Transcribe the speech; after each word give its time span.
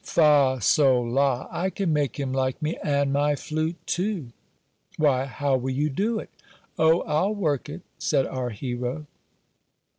"Fa, 0.03 0.57
sol, 0.61 1.07
la 1.07 1.47
I 1.51 1.69
can 1.69 1.93
make 1.93 2.19
him 2.19 2.33
like 2.33 2.59
me 2.59 2.75
and 2.83 3.13
my 3.13 3.35
flute 3.35 3.75
too." 3.85 4.29
"Why, 4.97 5.25
how 5.25 5.57
will 5.57 5.75
you 5.75 5.91
do 5.91 6.17
it?" 6.17 6.31
"O, 6.79 7.01
I'll 7.01 7.35
work 7.35 7.69
it," 7.69 7.83
said 7.99 8.25
our 8.25 8.49
hero. 8.49 9.05